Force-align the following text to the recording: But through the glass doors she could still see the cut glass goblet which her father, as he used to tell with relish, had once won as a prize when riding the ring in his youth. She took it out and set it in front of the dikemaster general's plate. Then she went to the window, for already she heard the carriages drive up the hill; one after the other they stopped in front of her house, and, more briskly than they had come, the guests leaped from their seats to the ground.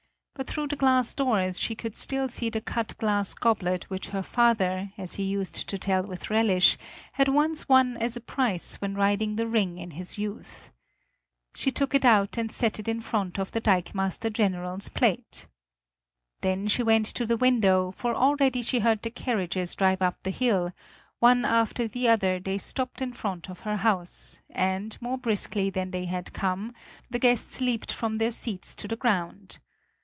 But 0.33 0.47
through 0.49 0.69
the 0.69 0.75
glass 0.75 1.13
doors 1.13 1.59
she 1.59 1.75
could 1.75 1.95
still 1.95 2.27
see 2.27 2.49
the 2.49 2.61
cut 2.61 2.97
glass 2.97 3.35
goblet 3.35 3.87
which 3.91 4.09
her 4.09 4.23
father, 4.23 4.91
as 4.97 5.13
he 5.15 5.23
used 5.23 5.69
to 5.69 5.77
tell 5.77 6.01
with 6.01 6.31
relish, 6.31 6.79
had 7.11 7.27
once 7.27 7.69
won 7.69 7.95
as 7.97 8.15
a 8.17 8.21
prize 8.21 8.73
when 8.77 8.95
riding 8.95 9.35
the 9.35 9.45
ring 9.45 9.77
in 9.77 9.91
his 9.91 10.17
youth. 10.17 10.71
She 11.53 11.69
took 11.69 11.93
it 11.93 12.03
out 12.03 12.39
and 12.39 12.51
set 12.51 12.79
it 12.79 12.87
in 12.87 13.01
front 13.01 13.37
of 13.37 13.51
the 13.51 13.59
dikemaster 13.61 14.31
general's 14.33 14.89
plate. 14.89 15.45
Then 16.39 16.67
she 16.67 16.81
went 16.81 17.05
to 17.07 17.27
the 17.27 17.37
window, 17.37 17.91
for 17.91 18.15
already 18.15 18.63
she 18.63 18.79
heard 18.79 19.03
the 19.03 19.11
carriages 19.11 19.75
drive 19.75 20.01
up 20.01 20.23
the 20.23 20.31
hill; 20.31 20.73
one 21.19 21.45
after 21.45 21.87
the 21.87 22.07
other 22.07 22.39
they 22.39 22.57
stopped 22.57 22.99
in 22.99 23.13
front 23.13 23.47
of 23.47 23.59
her 23.59 23.77
house, 23.77 24.41
and, 24.49 24.99
more 24.99 25.19
briskly 25.19 25.69
than 25.69 25.91
they 25.91 26.05
had 26.05 26.33
come, 26.33 26.73
the 27.11 27.19
guests 27.19 27.61
leaped 27.61 27.91
from 27.91 28.15
their 28.15 28.31
seats 28.31 28.73
to 28.73 28.87
the 28.87 28.95
ground. 28.95 29.59